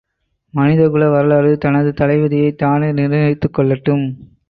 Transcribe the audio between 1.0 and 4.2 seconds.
வரலாறு தனது தலைவிதியைத் தானே நிர்ணயித்துக் கொள்ளட்டும்!